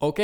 [0.00, 0.16] OK,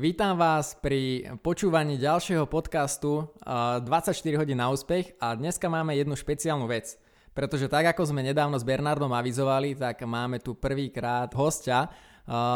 [0.00, 6.64] vítam vás pri počúvaní ďalšieho podcastu 24 hodín na úspech a dneska máme jednu špeciálnu
[6.64, 6.96] vec.
[7.36, 11.92] Pretože tak ako sme nedávno s Bernardom avizovali, tak máme tu prvýkrát hostia.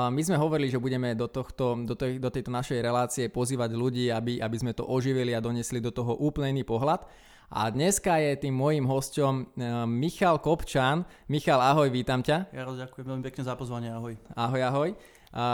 [0.08, 4.09] My sme hovorili, že budeme do, tohto, do, tej, do tejto našej relácie pozývať ľudí,
[4.09, 7.04] aby, aby sme to oživili a donesli do toho úplný iný pohľad.
[7.52, 9.45] A dneska je tým môjim hosťom e,
[9.84, 11.04] Michal Kopčan.
[11.28, 12.48] Michal, ahoj, vítam ťa.
[12.48, 14.16] Ja ďakujem veľmi pekne za pozvanie, ahoj.
[14.32, 14.90] Ahoj, ahoj.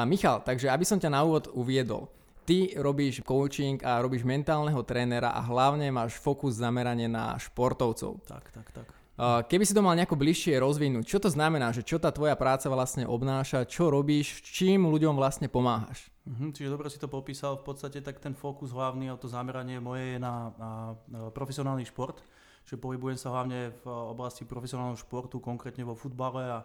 [0.07, 2.11] Michal, takže aby som ťa na úvod uviedol.
[2.49, 8.25] Ty robíš coaching a robíš mentálneho trénera a hlavne máš fokus zameranie na športovcov.
[8.25, 8.87] Tak, tak, tak.
[9.19, 12.71] Keby si to mal nejako bližšie rozvinúť, čo to znamená, že čo tá tvoja práca
[12.71, 16.07] vlastne obnáša, čo robíš, čím ľuďom vlastne pomáhaš?
[16.23, 19.83] Uh-huh, čiže dobre si to popísal, v podstate tak ten fokus hlavný a to zameranie
[19.83, 20.73] moje je na, na,
[21.11, 22.23] na profesionálny šport,
[22.63, 26.59] že pohybujem sa hlavne v oblasti profesionálneho športu, konkrétne vo futbale a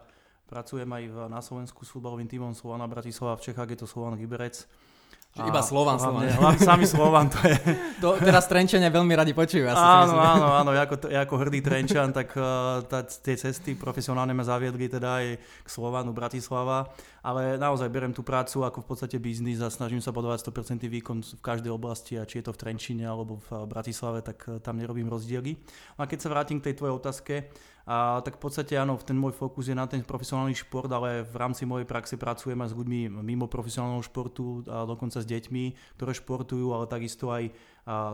[0.54, 4.14] Pracujem aj v, na Slovensku s futbalovým tímom Slovana Bratislava, v Čechách je to Slovan
[4.22, 4.70] Liberec.
[5.34, 6.30] Že iba Slovan, Slovan.
[6.30, 7.58] Hlavne, sami Slovan, to je...
[8.06, 9.66] To teraz Trenčania veľmi radi počujú.
[9.66, 14.46] Asi áno, áno, áno, ako, ako hrdý Trenčan, tak uh, tá, tie cesty profesionálne ma
[14.46, 16.86] zaviedli teda aj k Slovanu Bratislava,
[17.26, 21.26] ale naozaj berem tú prácu ako v podstate biznis a snažím sa podávať 100% výkon
[21.26, 24.78] v každej oblasti a či je to v Trenčine alebo v Bratislave, tak uh, tam
[24.78, 25.58] nerobím rozdiely.
[25.98, 27.34] A keď sa vrátim k tej tvojej otázke,
[27.84, 31.36] a tak v podstate áno, ten môj fokus je na ten profesionálny šport, ale v
[31.36, 36.16] rámci mojej praxe pracujem aj s ľuďmi mimo profesionálneho športu, a dokonca s deťmi, ktoré
[36.16, 37.52] športujú, ale takisto aj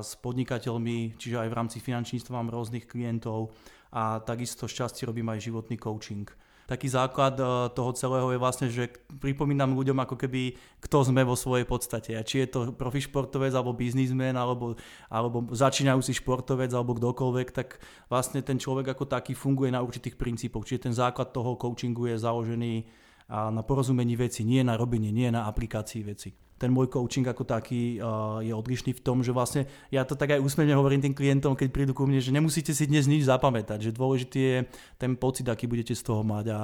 [0.01, 3.53] s podnikateľmi, čiže aj v rámci finančníctva mám rôznych klientov
[3.93, 6.25] a takisto šťastie robím aj životný coaching
[6.69, 10.53] taký základ eh, toho celého je vlastne, že pripomínam ľuďom ako keby,
[10.85, 12.13] kto sme vo svojej podstate.
[12.13, 14.77] A či je to profi športovec, alebo biznismen, alebo,
[15.09, 20.69] alebo začínajúci športovec, alebo kdokoľvek, tak vlastne ten človek ako taký funguje na určitých princípoch.
[20.69, 22.85] Čiže ten základ toho coachingu je založený
[23.29, 26.33] na porozumení veci, nie na robenie, nie na aplikácii veci.
[26.59, 28.03] Ten môj coaching ako taký
[28.43, 29.63] je odlišný v tom, že vlastne
[29.95, 32.83] ja to tak aj úsmevne hovorím tým klientom, keď prídu ku mne, že nemusíte si
[32.83, 34.57] dnes nič zapamätať, že dôležitý je
[34.99, 36.45] ten pocit, aký budete z toho mať.
[36.51, 36.59] A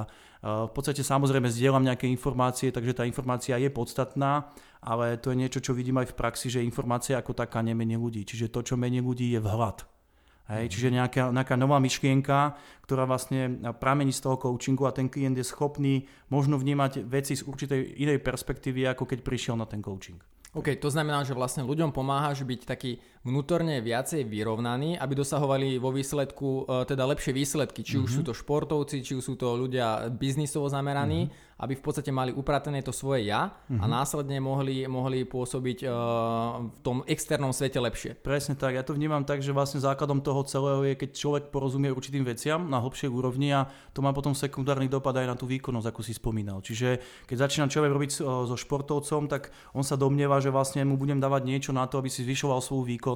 [0.68, 4.52] v podstate samozrejme zdieľam nejaké informácie, takže tá informácia je podstatná,
[4.84, 8.28] ale to je niečo, čo vidím aj v praxi, že informácia ako taká nemení ľudí,
[8.28, 9.95] čiže to, čo mení ľudí je vhľad.
[10.46, 12.54] Hej, čiže nejaká, nejaká nová myšlienka,
[12.86, 17.42] ktorá vlastne pramení z toho coachingu a ten klient je schopný možno vnímať veci z
[17.42, 20.22] určitej inej perspektívy, ako keď prišiel na ten coaching.
[20.54, 25.90] OK, to znamená, že vlastne ľuďom pomáhaš byť taký vnútorne viacej vyrovnaní, aby dosahovali vo
[25.90, 27.82] výsledku e, teda lepšie výsledky.
[27.82, 28.06] Či mm-hmm.
[28.06, 28.28] už sú mhm.
[28.30, 31.58] to športovci, či už sú to ľudia biznisovo zameraní, mm-hmm.
[31.66, 33.82] aby v podstate mali upratené to svoje ja mm-hmm.
[33.82, 33.90] a mhm.
[33.90, 35.92] následne mohli, mohli pôsobiť uh,
[36.70, 38.14] v tom externom svete lepšie.
[38.14, 41.90] Presne tak, ja to vnímam tak, že vlastne základom toho celého je, keď človek porozumie
[41.90, 45.90] určitým veciam na hlbšej úrovni a to má potom sekundárny dopad aj na tú výkonnosť,
[45.90, 46.62] ako si spomínal.
[46.62, 50.94] Čiže keď začína človek robiť uh, so športovcom, tak on sa domnieva, že vlastne mu
[50.94, 53.15] budem dávať niečo na to, aby si zvyšoval svoju výkonnosť,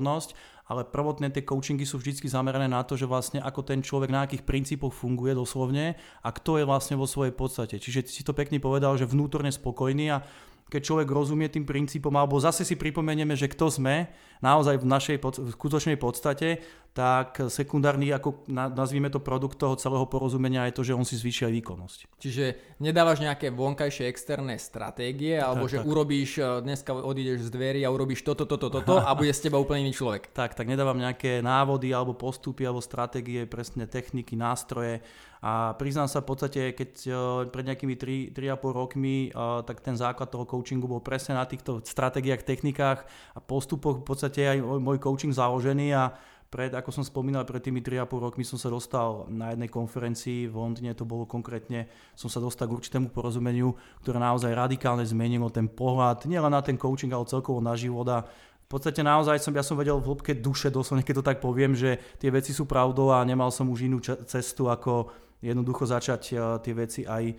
[0.71, 4.23] ale prvotné tie coachingy sú vždy zamerané na to, že vlastne ako ten človek na
[4.23, 7.83] akých princípoch funguje doslovne a kto je vlastne vo svojej podstate.
[7.83, 10.23] Čiže si to pekne povedal, že vnútorne spokojný a
[10.71, 14.09] keď človek rozumie tým princípom, alebo zase si pripomenieme, že kto sme
[14.41, 20.03] naozaj v našej pod, v skutočnej podstate, tak sekundárny, ako nazvíme to produkt toho celého
[20.11, 21.99] porozumenia je to, že on si zvýši aj výkonnosť.
[22.19, 22.45] Čiže
[22.83, 25.87] nedávaš nejaké vonkajšie externé stratégie, alebo tak, že tak.
[25.87, 29.63] urobíš, e, dneska odídeš z dverí a urobíš toto, toto, toto a bude z teba
[29.63, 30.35] úplne iný človek.
[30.35, 34.99] Tak, tak nedávam nejaké návody, alebo postupy, alebo stratégie, presne techniky, nástroje,
[35.41, 37.13] a priznám sa v podstate, keď e,
[37.49, 38.37] pred nejakými 3,5
[38.77, 44.05] rokmi, e, tak ten základ toho coachingu bol presne na týchto stratégiách, technikách a postupoch.
[44.05, 46.13] V podstate aj môj coaching založený a
[46.51, 50.55] pred, ako som spomínal, pred tými 3,5 rokmi som sa dostal na jednej konferencii v
[50.61, 53.73] Londýne, to bolo konkrétne, som sa dostal k určitému porozumeniu,
[54.05, 58.05] ktoré naozaj radikálne zmenilo ten pohľad, nielen na ten coaching, ale celkovo na život.
[58.11, 61.39] A v podstate naozaj som, ja som vedel v hĺbke duše, doslovne keď to tak
[61.39, 65.11] poviem, že tie veci sú pravdou a nemal som už inú cestu ako
[65.41, 67.37] jednoducho začať eh, tie veci aj eh,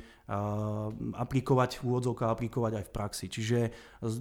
[1.16, 3.26] aplikovať v úvodzovkách, aplikovať aj v praxi.
[3.30, 3.60] Čiže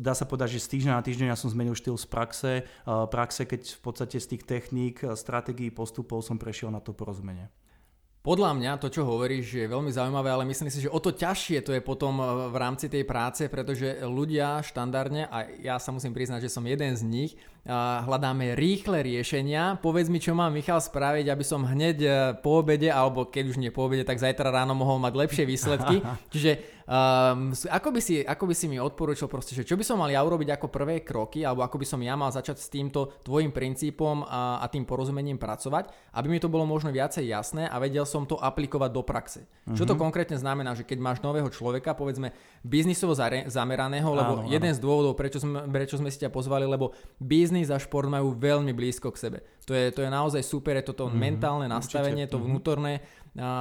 [0.01, 2.65] dá sa povedať, že z týždňa na týždeň ja som zmenil štýl z praxe, eh,
[2.85, 7.49] praxe, keď v podstate z tých techník, stratégií, postupov som prešiel na to porozumenie.
[8.21, 11.65] Podľa mňa to, čo hovoríš, je veľmi zaujímavé, ale myslím si, že o to ťažšie
[11.65, 12.21] to je potom
[12.53, 16.93] v rámci tej práce, pretože ľudia štandardne, a ja sa musím priznať, že som jeden
[16.93, 17.33] z nich,
[17.69, 19.77] hľadáme rýchle riešenia.
[19.85, 22.09] Povedz mi, čo má Michal spraviť, aby som hneď e,
[22.41, 26.01] po obede, alebo keď už nie po obede, tak zajtra ráno mohol mať lepšie výsledky.
[26.33, 30.03] Čiže Um, ako, by si, ako by si mi odporúčil proste, že čo by som
[30.03, 33.15] mal ja urobiť ako prvé kroky, alebo ako by som ja mal začať s týmto
[33.23, 35.87] tvojim princípom a, a tým porozumením pracovať,
[36.19, 39.47] aby mi to bolo možno viacej jasné a vedel som to aplikovať do praxe.
[39.47, 39.79] Uh-huh.
[39.79, 40.03] Čo to mhm.
[40.03, 42.35] konkrétne znamená, že keď máš nového človeka, povedzme
[42.67, 44.79] biznisovo zameraného, lebo áno, jeden áno.
[44.79, 46.91] z dôvodov, prečo sme, prečo sme si ťa pozvali, lebo
[47.23, 49.39] biznis a šport majú veľmi blízko k sebe.
[49.67, 51.15] To je, to je naozaj super, je to uh-huh.
[51.15, 52.35] mentálne nastavenie, Určite.
[52.39, 52.93] to vnútorné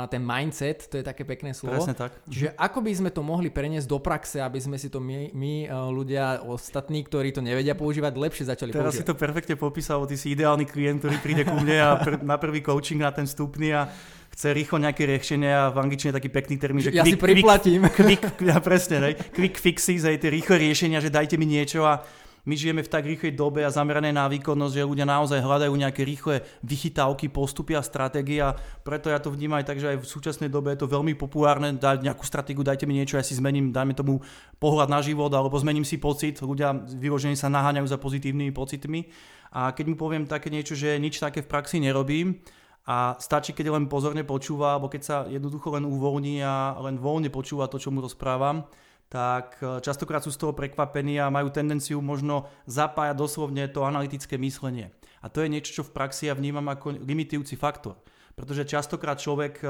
[0.10, 1.78] ten mindset, to je také pekné slovo.
[1.78, 2.18] Presne tak.
[2.26, 5.70] Čiže ako by sme to mohli preniesť do praxe, aby sme si to my, my
[5.94, 9.06] ľudia ostatní, ktorí to nevedia používať, lepšie začali Teraz používať.
[9.06, 12.42] si to perfektne popísal, ty si ideálny klient, ktorý príde ku mne a pr- na
[12.42, 13.86] prvý coaching na ten stupný a
[14.34, 17.86] chce rýchlo nejaké riešenie a v angličtine taký pekný termín, že ja quick, si priplatím.
[17.94, 19.10] Quick, quick, ja presne, ne?
[19.14, 22.02] quick fixes, aj tie rýchle riešenia, že dajte mi niečo a
[22.46, 26.02] my žijeme v tak rýchlej dobe a zamerané na výkonnosť, že ľudia naozaj hľadajú nejaké
[26.08, 30.08] rýchle vychytávky, postupy a stratégie a preto ja to vnímam aj tak, že aj v
[30.08, 33.76] súčasnej dobe je to veľmi populárne, dať nejakú stratégiu, dajte mi niečo, ja si zmením,
[33.76, 34.24] dajme tomu
[34.62, 39.12] pohľad na život alebo zmením si pocit, ľudia vyložení sa naháňajú za pozitívnymi pocitmi.
[39.50, 42.38] A keď mu poviem také niečo, že nič také v praxi nerobím,
[42.90, 47.30] a stačí, keď len pozorne počúva, alebo keď sa jednoducho len uvoľní a len voľne
[47.30, 48.66] počúva to, čo mu rozprávam,
[49.10, 54.38] tak e, častokrát sú z toho prekvapení a majú tendenciu možno zapájať doslovne to analytické
[54.38, 54.94] myslenie.
[55.20, 57.98] A to je niečo, čo v praxi ja vnímam ako limitujúci faktor.
[58.38, 59.68] Pretože častokrát človek e,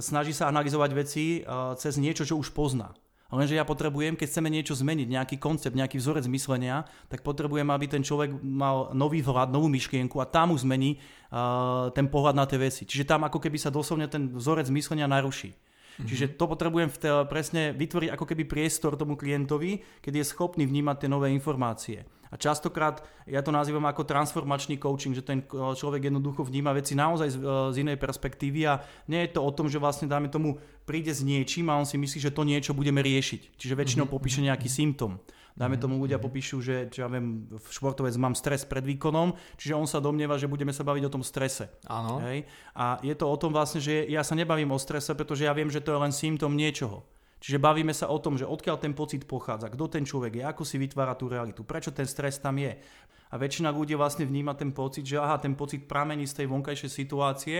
[0.00, 1.40] snaží sa analyzovať veci e,
[1.76, 2.96] cez niečo, čo už pozná.
[3.30, 7.86] Lenže ja potrebujem, keď chceme niečo zmeniť, nejaký koncept, nejaký vzorec myslenia, tak potrebujem, aby
[7.86, 10.98] ten človek mal nový vhľad, novú myšlienku a tam už zmení
[11.30, 12.82] uh, ten pohľad na tie veci.
[12.82, 15.54] Čiže tam ako keby sa doslovne ten vzorec myslenia naruší.
[15.98, 16.08] Mm-hmm.
[16.08, 20.64] Čiže to potrebujem v te, presne vytvoriť ako keby priestor tomu klientovi, keď je schopný
[20.64, 22.06] vnímať tie nové informácie.
[22.30, 26.94] A častokrát ja to nazývam ako transformačný coaching, že ten e, človek jednoducho vníma veci
[26.94, 28.78] naozaj z, e, z inej perspektívy a
[29.10, 31.98] nie je to o tom, že vlastne dáme tomu príde s niečím a on si
[31.98, 33.58] myslí, že to niečo budeme riešiť.
[33.58, 34.22] Čiže väčšinou mm-hmm.
[34.22, 35.18] popíše nejaký symptom.
[35.60, 39.76] Dajme tomu ľudia popíšu, že čo ja viem, v športovec mám stres pred výkonom, čiže
[39.76, 41.68] on sa domnieva, že budeme sa baviť o tom strese.
[41.84, 42.16] Áno.
[42.24, 42.48] Hej?
[42.72, 45.68] A je to o tom vlastne, že ja sa nebavím o strese, pretože ja viem,
[45.68, 47.04] že to je len symptom niečoho.
[47.40, 50.64] Čiže bavíme sa o tom, že odkiaľ ten pocit pochádza, kto ten človek je, ako
[50.64, 52.80] si vytvára tú realitu, prečo ten stres tam je.
[53.30, 56.90] A väčšina ľudí vlastne vníma ten pocit, že aha, ten pocit pramení z tej vonkajšej
[56.90, 57.58] situácie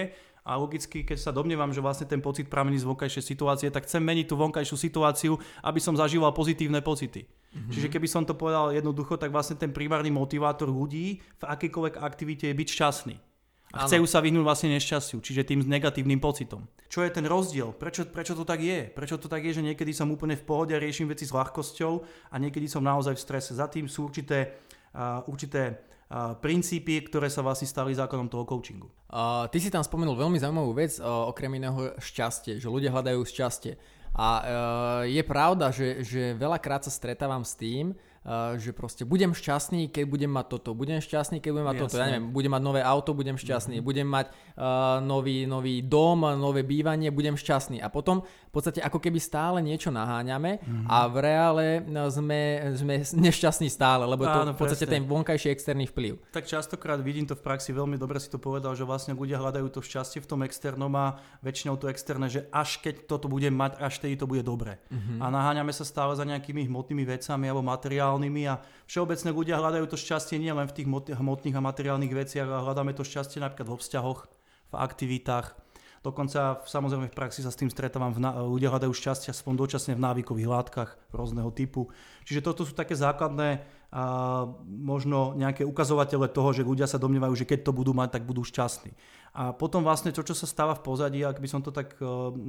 [0.50, 4.02] a logicky, keď sa domnievam, že vlastne ten pocit pramení z vonkajšej situácie, tak chcem
[4.02, 5.32] meniť tú vonkajšiu situáciu,
[5.62, 7.22] aby som zažíval pozitívne pocity.
[7.22, 7.70] Mm-hmm.
[7.70, 12.50] Čiže keby som to povedal jednoducho, tak vlastne ten primárny motivátor ľudí v akýkoľvek aktivite
[12.50, 13.16] je byť šťastný.
[13.70, 16.66] A chcú sa vyhnúť vlastne nešťastiu, čiže tým negatívnym pocitom.
[16.90, 17.70] Čo je ten rozdiel?
[17.70, 18.90] Prečo, prečo to tak je?
[18.90, 21.92] Prečo to tak je, že niekedy som úplne v pohode a riešim veci s ľahkosťou
[22.34, 23.54] a niekedy som naozaj v strese?
[23.54, 24.58] Za tým sú určité,
[24.90, 25.86] uh, určité
[26.42, 28.90] princípy, ktoré sa vlastne stali základom toho coachingu.
[29.06, 33.78] Uh, ty si tam spomenul veľmi zaujímavú vec, okrem iného šťastie, že ľudia hľadajú šťastie.
[34.18, 34.42] A uh,
[35.06, 37.94] je pravda, že, že veľakrát sa stretávam s tým,
[38.60, 41.84] že proste budem šťastný, keď budem mať toto, budem šťastný, keď budem mať Jasne.
[41.88, 43.88] toto, ja neviem, budem mať nové auto, budem šťastný, mm-hmm.
[43.88, 47.80] budem mať uh, nový, nový dom, nové bývanie, budem šťastný.
[47.80, 50.84] A potom v podstate ako keby stále niečo naháňame mm-hmm.
[50.84, 55.00] a v reále no, sme, sme nešťastní stále, lebo Áno, to v podstate presne.
[55.00, 56.20] ten vonkajší externý vplyv.
[56.28, 59.64] Tak častokrát vidím to v praxi, veľmi dobre si to povedal, že vlastne ľudia hľadajú
[59.72, 63.80] to šťastie v tom externom a väčšinou to externé, že až keď toto budem mať,
[63.80, 64.76] až tedy to bude dobre.
[64.92, 65.24] Mm-hmm.
[65.24, 68.58] A naháňame sa stále za nejakými hmotnými vecami alebo materiálmi materiálnymi a
[68.90, 73.06] všeobecne ľudia hľadajú to šťastie nielen v tých hmotných a materiálnych veciach, ale hľadáme to
[73.06, 74.26] šťastie napríklad vo vzťahoch,
[74.70, 75.54] v aktivitách.
[76.00, 78.16] Dokonca samozrejme v praxi sa s tým stretávam,
[78.48, 81.92] ľudia hľadajú šťastie aspoň dočasne v návykových látkach rôzneho typu.
[82.24, 83.62] Čiže toto sú také základné
[83.92, 84.02] a
[84.64, 88.46] možno nejaké ukazovatele toho, že ľudia sa domnievajú, že keď to budú mať, tak budú
[88.46, 88.96] šťastní.
[89.30, 91.94] A potom vlastne to, čo sa stáva v pozadí, ak by som to tak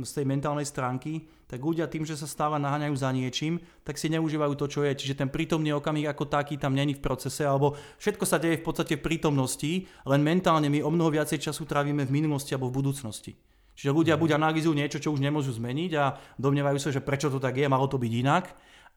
[0.01, 4.09] z tej mentálnej stránky, tak ľudia tým, že sa stále naháňajú za niečím, tak si
[4.09, 4.97] neužívajú to, čo je.
[4.97, 8.65] Čiže ten prítomný okamih ako taký tam není v procese, alebo všetko sa deje v
[8.65, 12.81] podstate v prítomnosti, len mentálne my o mnoho viacej času trávime v minulosti alebo v
[12.81, 13.37] budúcnosti.
[13.77, 14.21] Čiže ľudia mhm.
[14.21, 17.69] buď analýzujú niečo, čo už nemôžu zmeniť a domnievajú sa, že prečo to tak je,
[17.69, 18.45] malo to byť inak.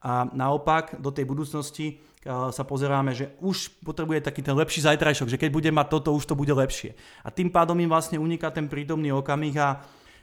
[0.04, 1.96] A naopak do tej budúcnosti
[2.28, 6.24] sa pozeráme, že už potrebuje taký ten lepší zajtrajšok, že keď bude mať toto, už
[6.24, 6.96] to bude lepšie.
[7.20, 9.68] A tým pádom im vlastne uniká ten prítomný okamih a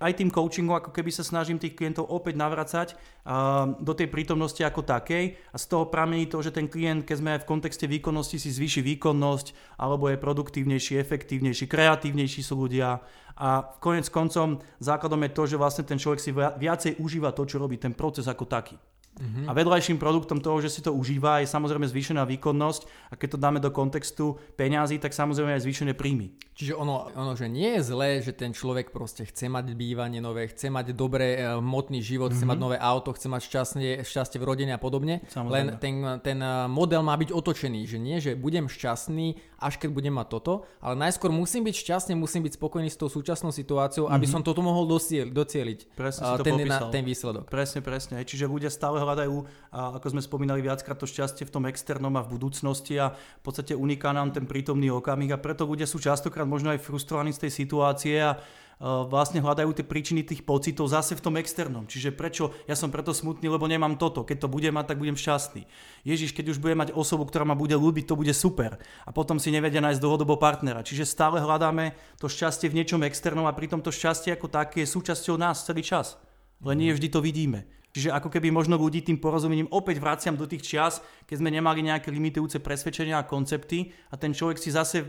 [0.01, 4.57] aj tým coachingom ako keby sa snažím tých klientov opäť navracať uh, do tej prítomnosti
[4.65, 7.85] ako takej a z toho pramení to, že ten klient, keď sme aj v kontexte
[7.85, 12.97] výkonnosti si zvýši výkonnosť alebo je produktívnejší, efektívnejší, kreatívnejší sú ľudia
[13.37, 17.61] a konec koncom základom je to, že vlastne ten človek si viacej užíva to, čo
[17.61, 18.75] robí, ten proces ako taký.
[19.11, 19.43] Uh-huh.
[19.43, 23.41] A vedľajším produktom toho, že si to užíva, je samozrejme zvýšená výkonnosť a keď to
[23.43, 26.31] dáme do kontextu peňazí, tak samozrejme aj zvýšené príjmy.
[26.61, 30.45] Čiže ono, ono, že nie je zlé, že ten človek proste chce mať bývanie nové,
[30.45, 32.37] chce mať dobré uh, hmotný život, uh-huh.
[32.37, 32.65] chce mať mhm.
[32.69, 35.25] nové auto, chce mať šťastie, šťastie v rodine a podobne.
[35.25, 35.57] Samozrejme.
[35.57, 39.89] Len ten, ten e, model má byť otočený, že nie, že budem šťastný, až keď
[39.89, 44.05] budem mať toto, ale najskôr musím byť šťastný, musím byť spokojný s tou súčasnou situáciou,
[44.05, 44.13] uh-huh.
[44.13, 45.97] aby som toto mohol docieliť.
[45.97, 47.49] Presne uh, ten, na, ten výsledok.
[47.49, 48.21] Presne, presne.
[48.21, 49.33] Čiže ľudia stále hľadajú,
[49.73, 53.73] ako sme spomínali viackrát, to šťastie v tom externom a v budúcnosti a v podstate
[53.73, 57.51] uniká nám ten prítomný okamih a preto ľudia sú častokrát možno aj frustrovaní z tej
[57.63, 58.35] situácie a
[58.81, 61.85] vlastne hľadajú tie príčiny tých pocitov zase v tom externom.
[61.85, 64.25] Čiže prečo ja som preto smutný, lebo nemám toto.
[64.25, 65.69] Keď to budem mať, tak budem šťastný.
[66.01, 68.81] Ježiš, keď už budem mať osobu, ktorá ma bude ľúbiť, to bude super.
[69.05, 70.81] A potom si nevedia nájsť dlhodobo partnera.
[70.81, 74.89] Čiže stále hľadáme to šťastie v niečom externom a pritom to šťastie ako také je
[74.89, 76.17] súčasťou nás celý čas.
[76.65, 77.69] Len nie vždy to vidíme.
[77.91, 81.83] Čiže ako keby možno ľudí tým porozumením opäť vraciam do tých čias, keď sme nemali
[81.83, 85.03] nejaké limitujúce presvedčenia a koncepty a ten človek si zase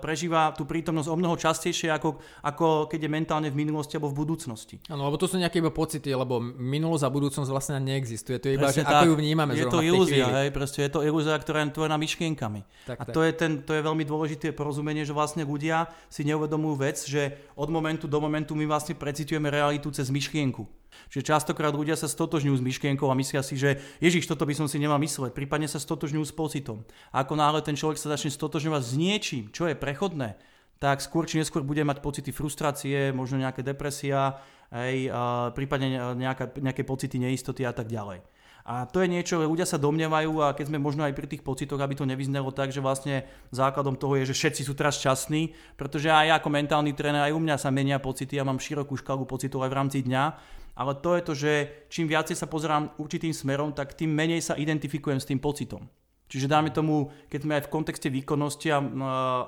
[0.00, 4.24] prežíva tú prítomnosť o mnoho častejšie, ako, ako keď je mentálne v minulosti alebo v
[4.24, 4.80] budúcnosti.
[4.88, 8.40] Áno, lebo to sú nejaké iba pocity, lebo minulosť a budúcnosť vlastne neexistuje.
[8.40, 9.52] To je iba, že tak, ako ju vnímame.
[9.52, 12.64] Je to ilúzia, hej, proste je to ilúzia, ktorá je tvorená myšlienkami.
[12.88, 13.12] Tak, a tak.
[13.12, 17.52] To, je ten, to je veľmi dôležité porozumenie, že vlastne ľudia si neuvedomujú vec, že
[17.52, 20.64] od momentu do momentu my vlastne precitujeme realitu cez myšlienku.
[21.10, 24.70] Čiže častokrát ľudia sa stotožňujú s myšlienkou a myslia si, že Ježiš, toto by som
[24.70, 25.34] si nemal mysleť.
[25.34, 26.86] Prípadne sa stotožňujú s pocitom.
[27.10, 30.38] A ako náhle ten človek sa začne stotožňovať s niečím, čo je prechodné,
[30.78, 34.38] tak skôr či neskôr bude mať pocity frustrácie, možno nejaké depresia,
[34.70, 35.10] hej,
[35.58, 38.22] prípadne nejaká, nejaké pocity neistoty a tak ďalej.
[38.64, 41.76] A to je niečo, ľudia sa domnievajú a keď sme možno aj pri tých pocitoch,
[41.76, 46.08] aby to nevyznelo tak, že vlastne základom toho je, že všetci sú teraz šťastní, pretože
[46.08, 49.68] aj ako mentálny tréner, aj u mňa sa menia pocity, ja mám širokú škálu pocitov
[49.68, 50.24] aj v rámci dňa
[50.74, 51.52] ale to je to, že
[51.88, 55.86] čím viacej sa pozerám určitým smerom, tak tým menej sa identifikujem s tým pocitom.
[56.24, 58.80] Čiže dáme tomu, keď sme aj v kontexte výkonnosti a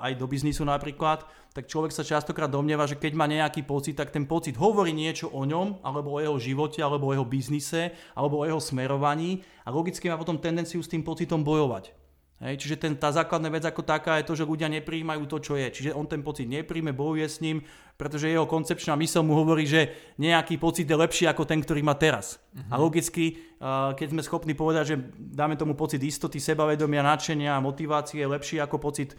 [0.07, 4.13] aj do biznisu napríklad, tak človek sa častokrát domnieva, že keď má nejaký pocit, tak
[4.13, 8.45] ten pocit hovorí niečo o ňom, alebo o jeho živote, alebo o jeho biznise, alebo
[8.45, 12.06] o jeho smerovaní a logicky má potom tendenciu s tým pocitom bojovať.
[12.37, 15.57] Hej, čiže ten, tá základná vec ako taká je to, že ľudia nepríjmajú to, čo
[15.57, 15.73] je.
[15.73, 17.65] Čiže on ten pocit nepríjme, bojuje s ním,
[17.97, 21.97] pretože jeho koncepčná mysl mu hovorí, že nejaký pocit je lepší ako ten, ktorý má
[21.97, 22.37] teraz.
[22.53, 22.69] Uh-huh.
[22.69, 23.41] A logicky,
[23.97, 28.61] keď sme schopní povedať, že dáme tomu pocit istoty, sebavedomia, nadšenia a motivácie je lepší
[28.61, 29.17] ako pocit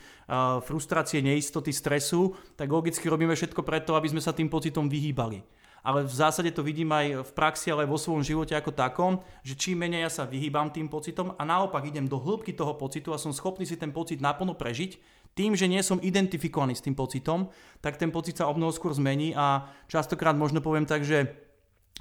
[0.62, 5.42] frustrácie, neistoty, stresu, tak logicky robíme všetko preto, aby sme sa tým pocitom vyhýbali
[5.88, 9.56] ale v zásade to vidím aj v praxi, ale vo svojom živote ako takom, že
[9.56, 13.22] čím menej ja sa vyhýbam tým pocitom a naopak idem do hĺbky toho pocitu a
[13.22, 15.00] som schopný si ten pocit naplno prežiť,
[15.32, 17.48] tým, že nie som identifikovaný s tým pocitom,
[17.80, 21.32] tak ten pocit sa o skôr zmení a častokrát možno poviem tak, že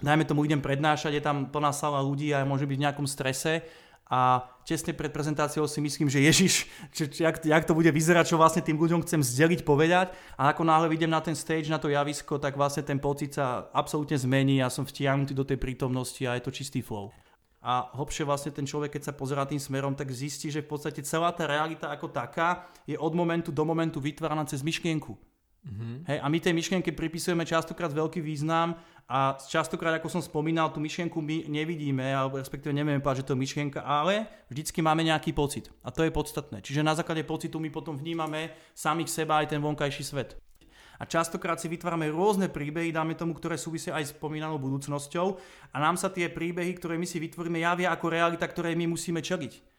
[0.02, 3.62] najmä tomu idem prednášať, je tam plná sala ľudí a môže byť v nejakom strese
[4.06, 6.52] a tesne pred prezentáciou si myslím, že Ježiš,
[6.94, 10.62] či, jak, jak to bude vyzerať, čo vlastne tým ľuďom chcem zdeliť, povedať a ako
[10.62, 14.62] náhle idem na ten stage, na to javisko, tak vlastne ten pocit sa absolútne zmení
[14.62, 17.10] a som vtiahnutý do tej prítomnosti a je to čistý flow.
[17.66, 21.02] A hlbšie vlastne ten človek, keď sa pozerá tým smerom, tak zistí, že v podstate
[21.02, 25.18] celá tá realita ako taká je od momentu do momentu vytváraná cez myšlienku.
[25.66, 25.96] Mm-hmm.
[26.06, 28.78] Hej, a my tej myšlienke pripisujeme častokrát veľký význam
[29.10, 33.34] a častokrát, ako som spomínal, tú myšlienku my nevidíme, alebo respektíve nevieme povedať, že to
[33.34, 35.70] je myšlienka, ale vždycky máme nejaký pocit.
[35.82, 36.62] A to je podstatné.
[36.62, 40.38] Čiže na základe pocitu my potom vnímame samých seba aj ten vonkajší svet.
[40.96, 45.36] A častokrát si vytvárame rôzne príbehy, dáme tomu, ktoré súvisia aj s spomínanou budúcnosťou
[45.70, 49.20] a nám sa tie príbehy, ktoré my si vytvoríme, javia ako realita, ktorej my musíme
[49.20, 49.75] čeliť.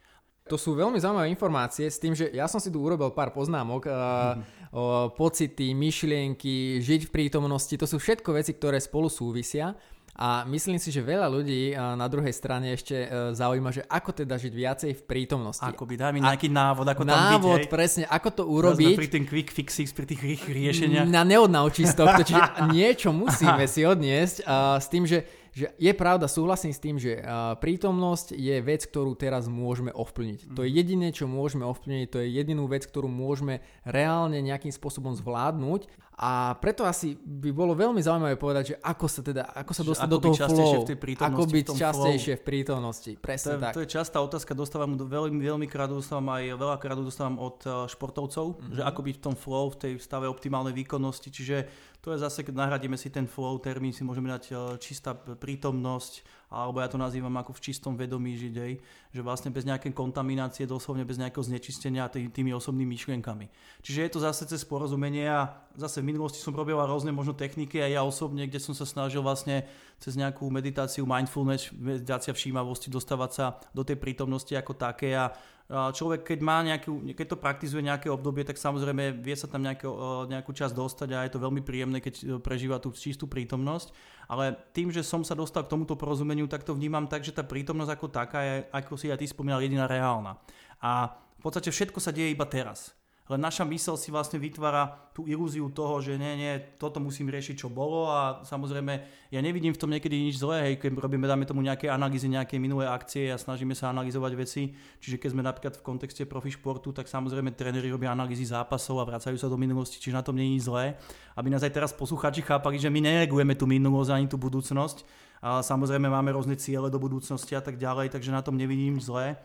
[0.47, 3.87] To sú veľmi zaujímavé informácie s tým, že ja som si tu urobil pár poznámok,
[3.87, 4.71] mm-hmm.
[4.71, 9.75] o, pocity, myšlienky, žiť v prítomnosti, to sú všetko veci, ktoré spolu súvisia.
[10.17, 14.33] A myslím si, že veľa ľudí na druhej strane ešte e, zaujíma, že ako teda
[14.41, 15.61] žiť viacej v prítomnosti.
[15.61, 18.97] Ako by daj mi nejaký návod, ako tam Návod, byť, presne, ako to urobiť.
[18.97, 21.05] Pri tým quick fixes, pri tých rýchlych riešeniach.
[21.05, 22.41] Na neodnaučistok, čiže
[22.73, 25.21] niečo musíme si odniesť a s tým, že
[25.57, 27.17] že je pravda, súhlasím s tým, že
[27.57, 30.41] prítomnosť je vec, ktorú teraz môžeme ovplyvniť.
[30.45, 30.53] Mm.
[30.53, 30.77] To je mhm.
[30.77, 36.57] jediné, čo môžeme ovplyvniť, to je jedinú vec, ktorú môžeme reálne nejakým spôsobom zvládnuť a
[36.57, 40.17] preto asi by bolo veľmi zaujímavé povedať, že ako sa teda, ako sa dostať do
[40.17, 40.81] toho flow,
[41.13, 43.73] ako byť častejšie v prítomnosti, presne to, tak.
[43.77, 47.85] To je častá otázka, dostávam veľmi, veľmi krát dostávam aj veľa krát dostávam od uh,
[47.85, 48.73] športovcov, mm-hmm.
[48.73, 51.69] že ako byť v tom flow, v tej stave optimálnej výkonnosti, čiže
[52.01, 56.23] to je zase, keď nahradíme si ten flow termín, si môžeme dať uh, čistá prítomnosť,
[56.47, 58.79] alebo ja to nazývam ako v čistom vedomí žiť, hej,
[59.11, 63.51] že vlastne bez nejakej kontaminácie, doslovne bez nejakého znečistenia tý, tými osobnými myšlienkami.
[63.83, 67.83] Čiže je to zase cez porozumenie a zase v minulosti som robil rôzne možno techniky
[67.83, 69.67] aj ja osobne, kde som sa snažil vlastne
[69.99, 75.35] cez nejakú meditáciu, mindfulness, meditácia všímavosti dostávať sa do tej prítomnosti ako také a
[75.67, 79.83] človek, keď má nejakú, keď to praktizuje nejaké obdobie, tak samozrejme vie sa tam nejaké,
[80.31, 83.91] nejakú časť dostať a je to veľmi príjemné, keď prežíva tú čistú prítomnosť.
[84.31, 87.43] Ale tým, že som sa dostal k tomuto porozumeniu, tak to vnímam tak, že tá
[87.45, 90.39] prítomnosť ako taká je, ako si aj ty spomínal, jediná reálna.
[90.79, 92.96] A v podstate všetko sa deje iba teraz
[93.27, 97.55] len naša mysel si vlastne vytvára tú ilúziu toho, že nie, nie, toto musím riešiť,
[97.59, 98.93] čo bolo a samozrejme
[99.33, 102.55] ja nevidím v tom niekedy nič zlé, hej, keď robíme, dáme tomu nejaké analýzy, nejaké
[102.55, 104.71] minulé akcie a snažíme sa analyzovať veci,
[105.03, 109.07] čiže keď sme napríklad v kontexte profi športu, tak samozrejme tréneri robia analýzy zápasov a
[109.07, 110.95] vracajú sa do minulosti, čiže na tom nie je zlé,
[111.35, 115.61] aby nás aj teraz poslucháči chápali, že my neregujeme tú minulosť ani tú budúcnosť, a
[115.61, 119.37] samozrejme máme rôzne ciele do budúcnosti a tak ďalej, takže na tom nevidím zlé.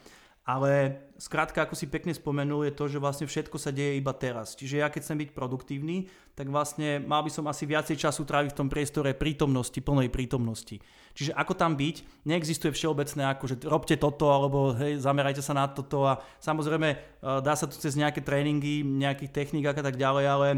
[0.43, 4.59] Ale skrátka, ako si pekne spomenul, je to, že vlastne všetko sa deje iba teraz.
[4.59, 8.51] Čiže ja keď chcem byť produktívny, tak vlastne mal by som asi viacej času tráviť
[8.51, 10.83] v tom priestore prítomnosti, plnej prítomnosti.
[11.15, 15.71] Čiže ako tam byť, neexistuje všeobecné ako, že robte toto, alebo hej, zamerajte sa na
[15.71, 16.97] toto a samozrejme e,
[17.45, 20.49] dá sa to cez nejaké tréningy, nejakých techník a tak ďalej, ale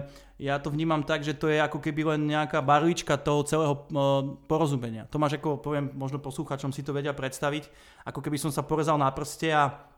[0.41, 4.35] ja to vnímam tak, že to je ako keby len nejaká barlička toho celého uh,
[4.51, 5.07] porozumenia.
[5.07, 7.71] Tomáš, ako poviem, možno posluchačom si to vedia predstaviť,
[8.03, 9.94] ako keby som sa porezal na prste a,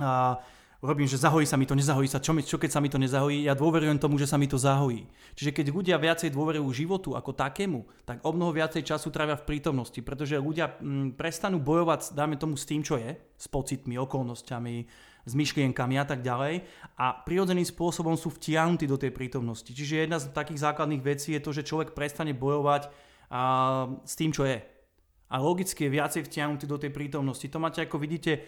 [0.00, 0.40] a
[0.80, 2.96] robím, že zahojí sa mi to, nezahojí sa, čo, mi, čo keď sa mi to
[2.96, 5.04] nezahojí, ja dôverujem tomu, že sa mi to zahojí.
[5.36, 9.44] Čiže keď ľudia viacej dôverujú životu ako takému, tak o mnoho viacej času trávia v
[9.44, 14.00] prítomnosti, pretože ľudia m, mm, prestanú bojovať, dáme tomu s tým, čo je, s pocitmi,
[14.00, 14.88] okolnostiami,
[15.20, 16.64] s myšlienkami a tak ďalej
[16.96, 19.68] a prirodzeným spôsobom sú vtiahnutí do tej prítomnosti.
[19.68, 22.88] Čiže jedna z takých základných vecí je to, že človek prestane bojovať
[23.28, 23.40] a,
[24.00, 24.64] s tým, čo je
[25.30, 27.46] a logicky je viacej vtiahnutý do tej prítomnosti.
[27.46, 28.40] To máte, ako vidíte, e,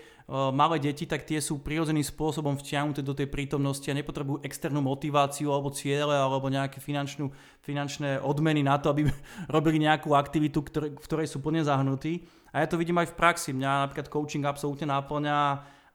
[0.51, 5.55] malé deti, tak tie sú prirodzeným spôsobom vtiahnuté do tej prítomnosti a nepotrebujú externú motiváciu
[5.55, 7.31] alebo ciele alebo nejaké finančnú,
[7.63, 9.07] finančné odmeny na to, aby
[9.55, 12.27] robili nejakú aktivitu, ktoré, v ktorej sú plne zahnutí.
[12.51, 13.55] A ja to vidím aj v praxi.
[13.55, 15.39] Mňa napríklad coaching absolútne náplňa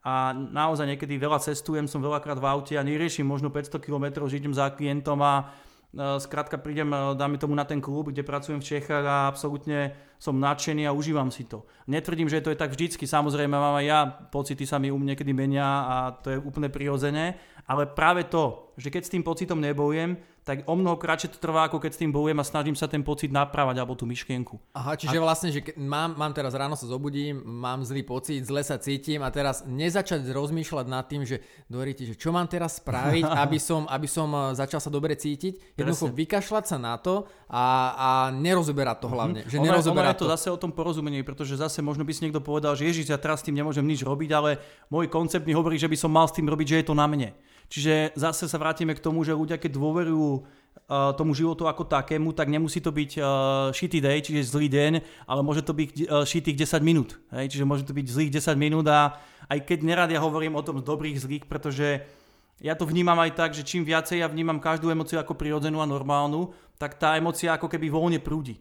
[0.08, 4.40] a naozaj niekedy veľa cestujem, som veľakrát v aute a neriešim možno 500 km, že
[4.40, 5.52] idem za klientom a
[5.96, 10.84] Skrátka prídem, dáme tomu na ten klub, kde pracujem v Čechách a absolútne som nadšený
[10.84, 11.64] a užívam si to.
[11.88, 15.32] Netvrdím, že to je tak vždycky, samozrejme mám aj ja, pocity sa mi u niekedy
[15.32, 20.20] menia a to je úplne prirodzené, ale práve to, že keď s tým pocitom nebojujem,
[20.48, 23.04] tak o mnoho kratšie to trvá, ako keď s tým bojujem a snažím sa ten
[23.04, 24.56] pocit napravať alebo tú myšlienku.
[24.72, 25.24] Aha, čiže a...
[25.28, 29.28] vlastne, že mám, mám teraz ráno sa zobudím, mám zlý pocit, zle sa cítim a
[29.28, 34.08] teraz nezačať rozmýšľať nad tým, že dohoríte, že čo mám teraz spraviť, aby som, aby
[34.08, 35.76] som eh, začal sa dobre cítiť.
[35.76, 39.44] Jednoducho vykašľať sa na to a, a nerozoberať to hlavne.
[39.44, 39.52] Mm-hmm.
[39.52, 42.24] Že ono, ono je to, to zase o tom porozumení, pretože zase možno by si
[42.24, 45.52] niekto povedal, že ježiš, ja teraz s tým nemôžem nič robiť, ale môj koncept mi
[45.52, 47.36] hovorí, že by som mal s tým robiť, že je to na mne.
[47.68, 50.28] Čiže zase sa vrátime k tomu, že ľudia, keď dôverujú
[50.88, 53.26] uh, tomu životu ako takému, tak nemusí to byť uh,
[53.76, 54.94] shitty day, čiže zlý deň,
[55.28, 57.20] ale môže to byť uh, shitých 10 minút.
[57.36, 57.52] Hej?
[57.52, 59.20] Čiže môže to byť zlých 10 minút a
[59.52, 62.08] aj keď nerad ja hovorím o tom dobrých, zlých, pretože
[62.58, 65.86] ja to vnímam aj tak, že čím viacej ja vnímam každú emociu ako prirodzenú a
[65.86, 68.58] normálnu, tak tá emocia ako keby voľne prúdi.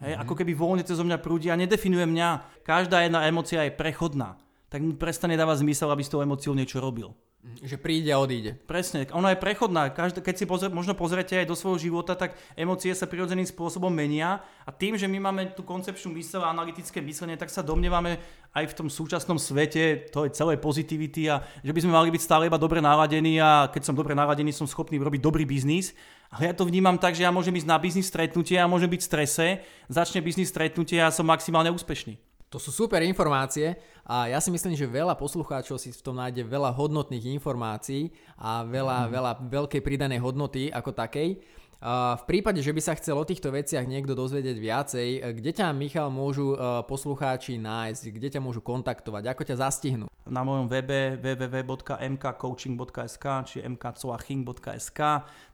[0.00, 0.22] Hej, mm-hmm.
[0.24, 2.60] ako keby voľne cez mňa prúdi a nedefinuje mňa.
[2.64, 4.40] Každá jedna emocia je prechodná.
[4.72, 7.12] Tak mu prestane dávať zmysel, aby s tou emociou niečo robil.
[7.40, 8.52] Že príde a odíde.
[8.68, 9.88] Presne, ona je prechodná.
[9.88, 13.88] Každý, keď si pozre, možno pozrete aj do svojho života, tak emócie sa prirodzeným spôsobom
[13.88, 18.20] menia a tým, že my máme tú koncepčnú mysel a analytické myslenie, tak sa domnievame
[18.52, 22.20] aj v tom súčasnom svete, to je celé pozitivity a že by sme mali byť
[22.20, 25.96] stále iba dobre naladení a keď som dobre naladený, som schopný robiť dobrý biznis.
[26.28, 29.00] Ale ja to vnímam tak, že ja môžem ísť na biznis stretnutie a môžem byť
[29.00, 29.46] v strese,
[29.88, 32.29] začne biznis stretnutie a som maximálne úspešný.
[32.50, 36.42] To sú super informácie a ja si myslím, že veľa poslucháčov si v tom nájde
[36.42, 39.10] veľa hodnotných informácií a veľa, mm.
[39.14, 41.38] veľa veľkej pridanej hodnoty ako takej.
[41.80, 46.12] V prípade, že by sa chcel o týchto veciach niekto dozvedieť viacej, kde ťa, Michal,
[46.12, 50.12] môžu e, poslucháči nájsť, kde ťa môžu kontaktovať, ako ťa zastihnú?
[50.28, 55.00] Na mojom webe www.mkcoaching.sk či mkcoaching.sk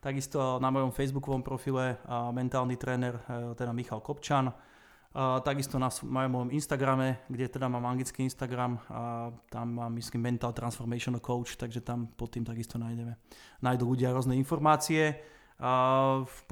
[0.03, 2.03] takisto na mojom facebookovom profile
[2.35, 4.51] mentálny tréner, e, teda Michal Kopčan
[5.43, 5.89] takisto na
[6.29, 11.81] mojom Instagrame, kde teda mám anglický Instagram a tam mám, myslím, Mental Transformation Coach, takže
[11.81, 13.17] tam pod tým takisto nájdeme.
[13.63, 15.17] Nájdú ľudia rôzne informácie
[15.57, 15.73] A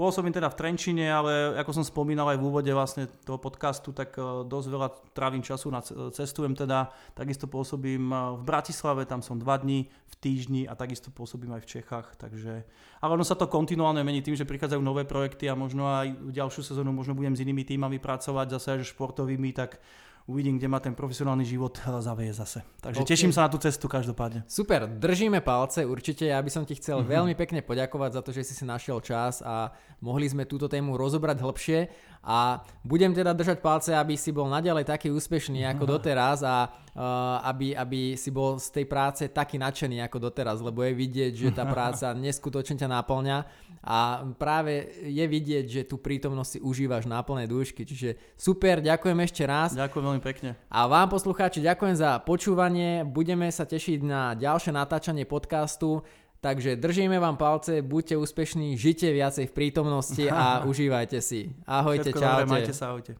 [0.00, 4.16] pôsobím teda v Trenčine, ale ako som spomínal aj v úvode vlastne toho podcastu, tak
[4.16, 9.36] e, dosť veľa trávim času, na cestujem teda, takisto pôsobím e, v Bratislave, tam som
[9.36, 12.64] dva dní v týždni a takisto pôsobím aj v Čechách, takže,
[13.04, 16.32] ale ono sa to kontinuálne mení tým, že prichádzajú nové projekty a možno aj v
[16.32, 19.84] ďalšiu sezónu možno budem s inými týmami pracovať, zase aj športovými, tak
[20.24, 22.64] uvidím, kde ma ten profesionálny život eh, zavie zase.
[22.80, 23.10] Takže okay.
[23.12, 24.48] teším sa na tú cestu každopádne.
[24.48, 26.32] Super, držíme palce určite.
[26.32, 27.12] Ja by som ti chcel mm-hmm.
[27.12, 30.96] veľmi pekne poďakovať za to, že si si našiel čas a mohli sme túto tému
[30.96, 31.78] rozobrať hĺbšie
[32.24, 37.44] a budem teda držať palce, aby si bol naďalej taký úspešný ako doteraz a uh,
[37.44, 41.48] aby, aby si bol z tej práce taký nadšený ako doteraz, lebo je vidieť, že
[41.52, 43.38] tá práca neskutočne ťa náplňa
[43.84, 49.18] a práve je vidieť, že tú prítomnosť si užívaš na plné dúšky, čiže super, ďakujem
[49.20, 49.76] ešte raz.
[49.76, 50.56] Ďakujem veľmi pekne.
[50.72, 56.00] A vám poslucháči, ďakujem za počúvanie, budeme sa tešiť na ďalšie natáčanie podcastu.
[56.44, 61.48] Takže držíme vám palce, buďte úspešní, žite viacej v prítomnosti a užívajte si.
[61.64, 62.44] Ahojte, Všetko čaute.
[62.44, 63.16] Dobre, majte sa, ahojte.